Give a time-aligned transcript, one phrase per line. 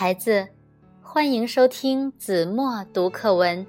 [0.00, 0.48] 孩子，
[1.02, 3.66] 欢迎收听子墨读课文。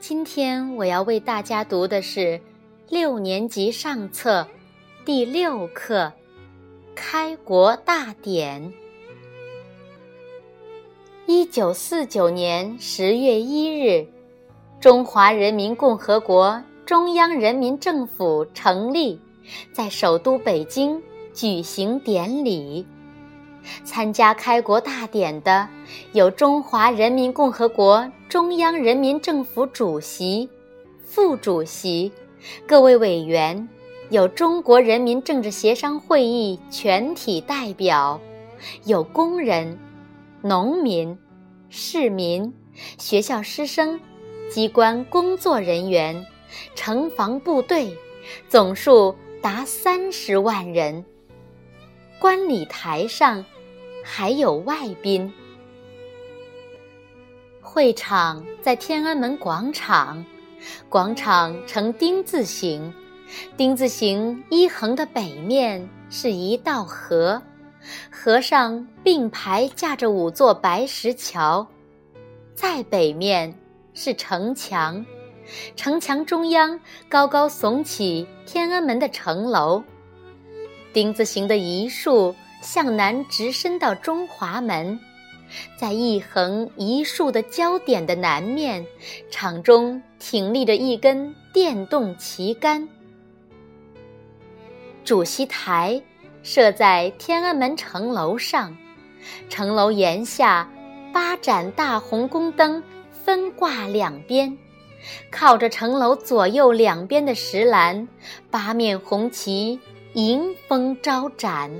[0.00, 2.40] 今天我要为大家读的是
[2.88, 4.44] 六年级上册
[5.04, 6.06] 第六课
[6.96, 8.60] 《开国大典》。
[11.26, 14.04] 一九四九年十月一日，
[14.80, 19.20] 中华人民共和国中央人民政府成立，
[19.72, 21.00] 在首都北京
[21.32, 22.84] 举行典礼。
[23.84, 25.68] 参加开国大典的
[26.12, 30.48] 有中华人民共和国中央人民政府主席、
[31.06, 32.10] 副主席，
[32.66, 33.68] 各位委员，
[34.10, 38.20] 有中国人民政治协商会议全体代表，
[38.84, 39.78] 有工人、
[40.42, 41.16] 农民、
[41.70, 42.52] 市民、
[42.98, 44.00] 学校师生、
[44.50, 46.26] 机关工作人员、
[46.74, 47.96] 城防部队，
[48.48, 51.04] 总数达三十万人。
[52.18, 53.44] 观礼台上。
[54.04, 55.32] 还有外宾。
[57.62, 60.24] 会场在天安门广场，
[60.88, 62.92] 广场呈丁字形，
[63.56, 67.42] 丁字形一横的北面是一道河，
[68.12, 71.66] 河上并排架着五座白石桥，
[72.54, 73.52] 在北面
[73.94, 75.04] 是城墙，
[75.74, 79.82] 城墙中央高高耸起天安门的城楼，
[80.92, 82.36] 丁字形的一竖。
[82.64, 84.98] 向南直伸到中华门，
[85.76, 88.84] 在一横一竖的交点的南面，
[89.30, 92.88] 场中挺立着一根电动旗杆。
[95.04, 96.02] 主席台
[96.42, 98.74] 设在天安门城楼上，
[99.50, 100.66] 城楼檐下
[101.12, 104.56] 八盏大红宫灯分挂两边，
[105.30, 108.08] 靠着城楼左右两边的石栏，
[108.50, 109.78] 八面红旗
[110.14, 111.70] 迎风招展。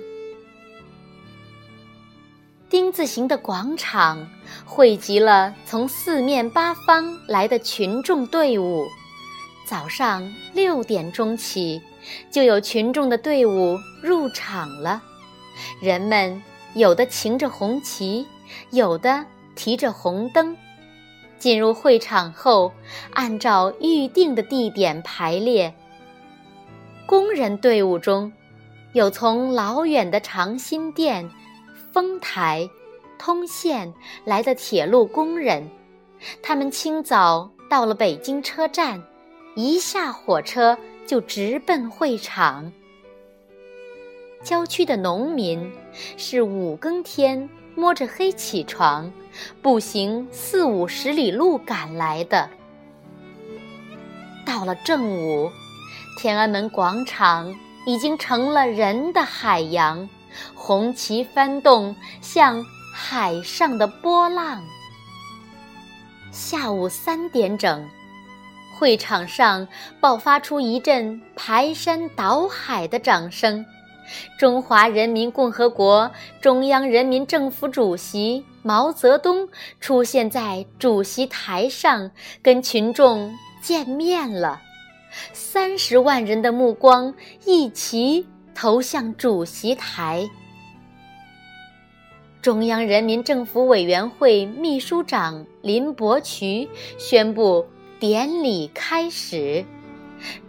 [2.75, 4.29] 丁字形的广场
[4.65, 8.85] 汇集了从四面八方来的群众队伍。
[9.65, 11.81] 早上六点钟起，
[12.33, 15.01] 就有群众的队伍入场了。
[15.81, 16.43] 人们
[16.75, 18.27] 有的擎着红旗，
[18.73, 19.25] 有的
[19.55, 20.57] 提着红灯。
[21.39, 22.73] 进入会场后，
[23.13, 25.73] 按照预定的地点排列。
[27.07, 28.33] 工人队伍中，
[28.95, 31.31] 有从老远的长辛店。
[31.95, 32.69] 丰台、
[33.17, 33.95] 通县
[34.25, 35.71] 来的铁路工人，
[36.43, 39.01] 他们清早到了北京车站，
[39.55, 42.73] 一下火车就直奔会场。
[44.43, 45.71] 郊区的农民
[46.17, 49.13] 是五更天摸着黑起床，
[49.63, 52.51] 步行四五十里路赶来的。
[54.45, 55.49] 到了正午，
[56.19, 57.55] 天安门广场
[57.87, 60.09] 已经成了人的海洋。
[60.55, 64.63] 红旗翻动，像海上的波浪。
[66.31, 67.89] 下午三点整，
[68.77, 69.69] 会场上
[70.01, 73.65] 爆发出一阵排山倒海的掌声。
[74.39, 79.49] 中华人民共和国中央人民政府主席毛泽东
[79.81, 82.11] 出现在主席台上，
[82.43, 84.61] 跟群众见面了。
[85.33, 87.15] 三十万人的目光
[87.47, 88.27] 一齐。
[88.55, 90.29] 投向主席台。
[92.41, 97.67] 中央人民政府委员会秘书长林伯渠宣布
[97.99, 99.65] 典礼开始。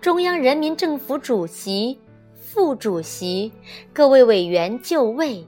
[0.01, 1.97] 中央人民政府主席、
[2.37, 3.51] 副主席、
[3.93, 5.47] 各位委员就位，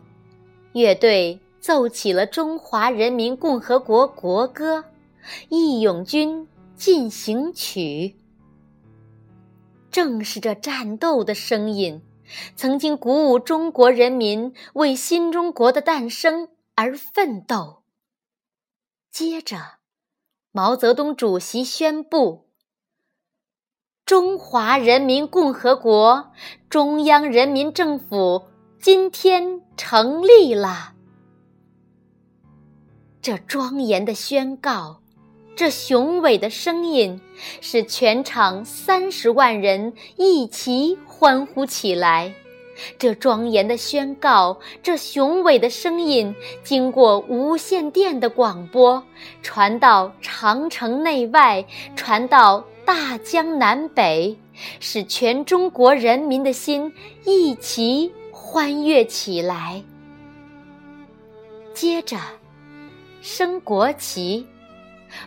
[0.74, 4.80] 乐队奏起了中华人民共和国国歌
[5.50, 7.80] 《义勇军进行曲》。
[9.92, 12.02] 正是这战斗的声音。
[12.56, 17.84] 曾经鼓舞中国人民为新中国的诞生而奋斗。
[19.12, 19.78] 接着，
[20.52, 22.50] 毛泽东主席宣布
[24.06, 26.32] ：“中华人民共和国
[26.70, 28.48] 中央人民政府
[28.80, 30.94] 今天成立了。”
[33.22, 35.02] 这庄严的宣告，
[35.58, 37.20] 这雄伟的声音，
[37.62, 40.96] 使全场三十万人一齐。
[41.08, 42.32] 欢呼起来！
[43.00, 49.04] 这庄严的宣告，这雄伟的声音，经过无线电的广播，
[49.42, 51.66] 传到长城内外，
[51.96, 54.38] 传到大江南北，
[54.80, 56.94] 使全中国人民的心
[57.26, 59.84] 一齐欢悦起来。
[61.74, 62.16] 接着，
[63.24, 64.46] 升国旗，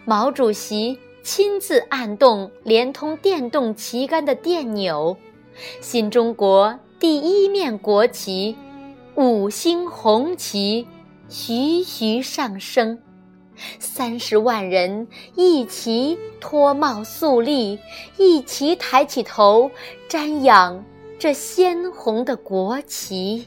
[0.04, 5.16] 毛主席亲自按动连通电动旗杆的电钮。
[5.80, 8.56] 新中国第一面国旗——
[9.16, 10.86] 五星红旗
[11.28, 12.98] 徐徐上升。
[13.78, 17.78] 三十万人一齐脱帽肃立，
[18.16, 19.70] 一齐抬起头，
[20.08, 20.82] 瞻仰
[21.18, 23.46] 这鲜红的国旗。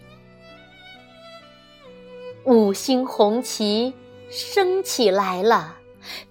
[2.45, 3.91] 五星红旗
[4.29, 5.77] 升起来了，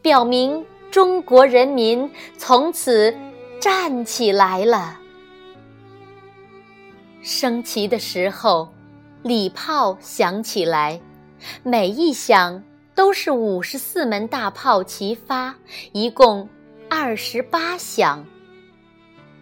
[0.01, 3.15] 表明中国人民从此
[3.61, 4.99] 站起来了。
[7.23, 8.73] 升旗的时候，
[9.23, 11.01] 礼炮响起来，
[11.63, 12.63] 每一响。
[12.95, 15.55] 都是五十四门大炮齐发，
[15.93, 16.47] 一共
[16.91, 18.25] 二十八响。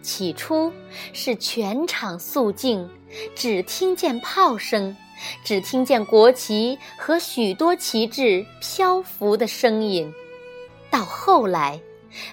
[0.01, 0.71] 起初
[1.11, 2.89] 是全场肃静，
[3.35, 4.95] 只听见炮声，
[5.43, 10.11] 只听见国旗和许多旗帜漂浮的声音。
[10.91, 11.81] 到后来，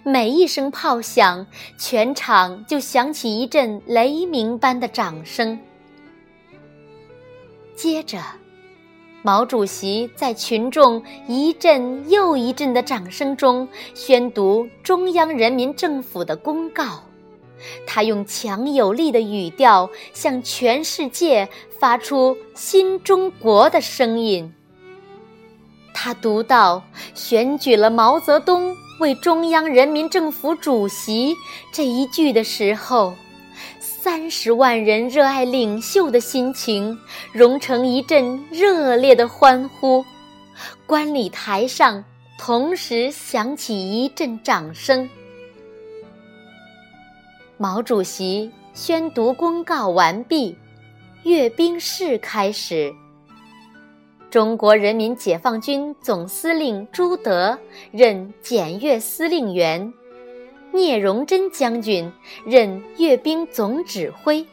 [0.02, 1.46] 每一声炮响，
[1.78, 5.58] 全场就响起一阵雷鸣般的掌声。
[7.74, 8.18] 接着。
[9.20, 17.02] 毛主席在群众一阵又一阵的掌声中宣读中央人民政府的公告，
[17.84, 21.48] 他用强有力的语调向全世界
[21.80, 24.54] 发出新中国的声音。
[25.92, 26.82] 他读到
[27.18, 31.34] “选举了毛泽东为中央人民政府主席”
[31.70, 33.12] 这一句的时候。
[33.80, 36.96] 三十万人热爱领袖的心情
[37.32, 40.02] 融成一阵热烈的欢呼，
[40.86, 42.02] 观礼台上
[42.38, 45.06] 同时响起一阵掌声。
[47.58, 50.56] 毛主席宣读公告完毕，
[51.24, 52.94] 阅兵式开始。
[54.30, 57.58] 中国人民解放军总司令朱德
[57.90, 59.90] 任检阅司令员。
[60.70, 62.12] 聂荣臻将军
[62.44, 64.46] 任阅兵总指挥。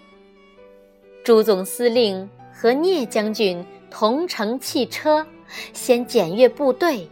[1.25, 5.27] 朱总司令和聂将军同乘汽车，
[5.73, 7.05] 先检阅部队，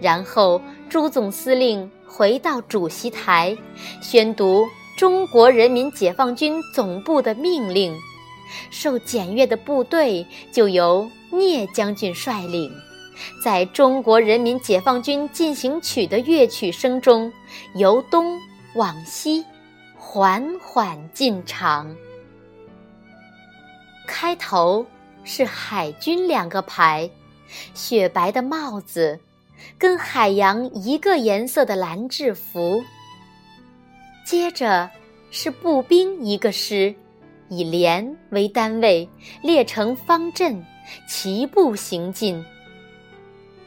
[0.00, 3.56] 然后朱总司令回到主席台，
[4.02, 4.66] 宣读
[4.98, 7.96] 中国人民解放军总部的命令。
[8.70, 12.72] 受检阅的部队就由聂将军率领。
[13.42, 17.32] 在中国人民解放军进行曲的乐曲声中，
[17.74, 18.38] 由东
[18.74, 19.42] 往西
[19.96, 21.96] 缓缓进场。
[24.06, 24.84] 开头
[25.24, 27.08] 是海军两个排，
[27.72, 29.18] 雪白的帽子，
[29.78, 32.84] 跟海洋一个颜色的蓝制服。
[34.26, 34.90] 接着
[35.30, 36.94] 是步兵一个师，
[37.48, 39.08] 以连为单位
[39.42, 40.62] 列成方阵，
[41.06, 42.44] 齐步行进。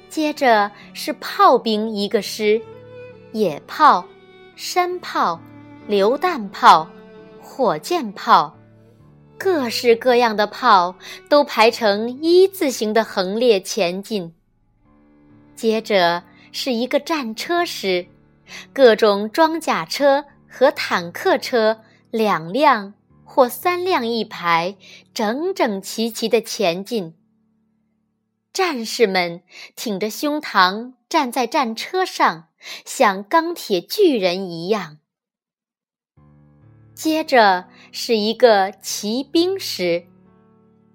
[0.10, 2.62] 接着是炮兵一个师，
[3.32, 4.04] 野炮、
[4.56, 5.40] 山炮、
[5.88, 6.90] 榴弹炮、
[7.40, 8.58] 火箭炮，
[9.38, 10.96] 各式各样的炮
[11.30, 14.34] 都排成一字形的横列前进。
[15.56, 18.06] 接着是一个战车师，
[18.74, 21.80] 各种装甲车和坦克车
[22.10, 22.94] 两辆
[23.30, 24.76] 或三辆一排，
[25.14, 27.14] 整整齐齐地前进。
[28.52, 29.44] 战士们
[29.76, 32.48] 挺着胸膛站在战车上，
[32.86, 34.98] 像钢铁巨人一样。
[36.96, 40.08] 接着是一个骑兵师，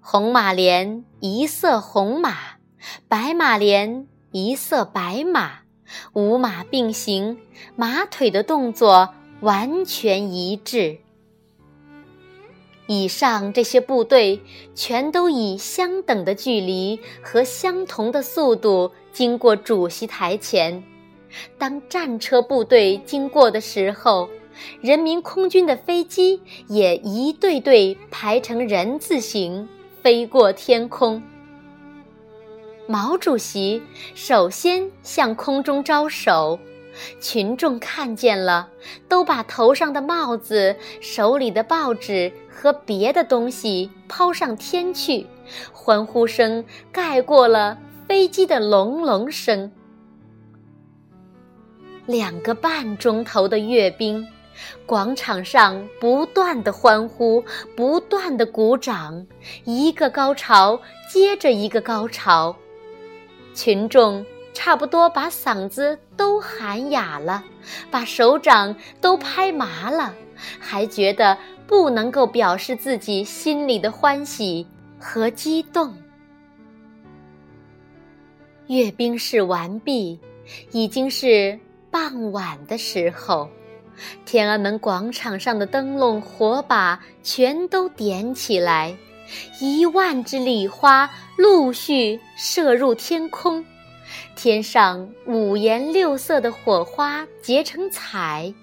[0.01, 2.57] 红马连一色红马，
[3.07, 5.61] 白马连一色白马，
[6.11, 7.39] 五马并行，
[7.77, 10.99] 马腿的动作完全一致。
[12.87, 14.39] 以上这些部队
[14.75, 20.83] 全都以相等的距离和相同的速度经过主席台前。
[21.57, 24.29] 当战车部队经过的时候，
[24.81, 29.67] 人民空军的飞机也一队队排成人字形
[30.01, 31.21] 飞过天空。
[32.87, 33.81] 毛主席
[34.13, 36.59] 首先向空中招手。
[37.19, 38.69] 群众看见了，
[39.07, 45.25] 都把头上的帽子、手里的报纸和别的东西抛上天去，
[45.71, 49.71] 欢呼声盖过了飞机的隆隆声。
[52.05, 54.25] 两个半钟头的阅兵，
[54.85, 57.43] 广场上不断的欢呼，
[57.75, 59.25] 不断的鼓掌，
[59.63, 62.55] 一个高潮接着一个高潮，
[63.53, 64.23] 群众。
[64.55, 67.43] 差不多把嗓子都喊哑了，
[67.91, 70.15] 把手掌都拍麻了，
[70.59, 74.65] 还觉得不能够表示自己心里的欢喜
[74.97, 75.93] 和激动。
[78.67, 80.19] 阅兵式完毕，
[80.71, 81.59] 已经是
[81.91, 83.47] 傍晚的时候，
[84.25, 88.95] 天安门广场上的灯笼火把全都点起来，
[89.59, 91.07] 一万支礼花
[91.37, 93.63] 陆续射入天空，
[94.35, 98.53] 天上五颜六色的火花结成彩，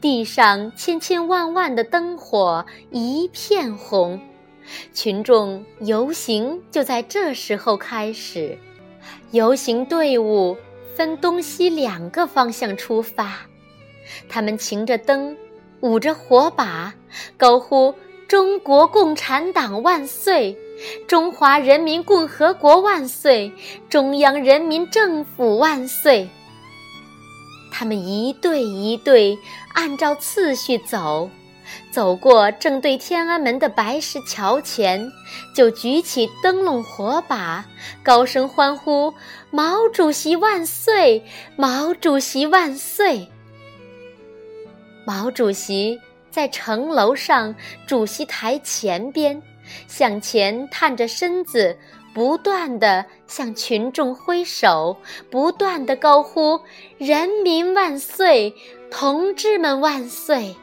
[0.00, 4.20] 地上千千万万的灯火一片红。
[4.92, 8.56] 群众游行就在这时候开始，
[9.30, 10.56] 游行队伍
[10.94, 13.40] 分东西两个方向出发，
[14.28, 15.36] 他们擎着灯。
[15.80, 16.94] 舞着火把，
[17.36, 17.94] 高呼
[18.26, 20.56] “中国共产党万岁
[21.06, 23.52] ”“中华人民共和国万岁
[23.88, 26.28] ”“中央人民政府万岁”。
[27.72, 29.36] 他们一队一队
[29.74, 31.28] 按照次序走，
[31.90, 35.10] 走过正对天安门的白石桥前，
[35.56, 37.64] 就举起灯笼火把，
[38.02, 39.12] 高声欢呼
[39.50, 41.24] ：“毛主席万岁！
[41.56, 43.28] 毛主席万岁！”
[45.06, 46.00] 毛主席
[46.30, 47.54] 在城楼上
[47.86, 49.42] 主席台前边，
[49.86, 51.76] 向前探着身子，
[52.14, 54.96] 不断地向群众挥手，
[55.30, 56.60] 不断地高呼
[56.98, 58.54] “人民万岁，
[58.90, 60.54] 同志们万岁”。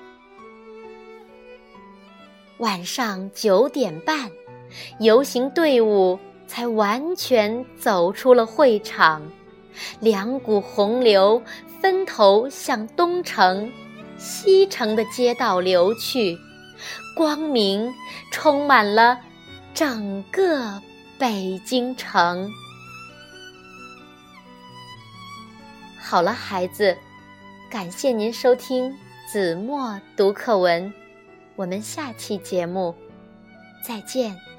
[2.59, 4.29] 晚上九点半，
[4.99, 9.21] 游行队伍才完全走出了会场，
[9.99, 11.41] 两股洪流
[11.81, 13.71] 分头向东城。
[14.17, 16.37] 西城的街道流去，
[17.15, 17.93] 光明
[18.31, 19.19] 充满了
[19.73, 20.81] 整个
[21.17, 22.51] 北京城。
[25.99, 26.97] 好了，孩子，
[27.69, 28.93] 感谢您收听
[29.31, 30.93] 子墨读课文，
[31.55, 32.93] 我们下期节目
[33.81, 34.50] 再见。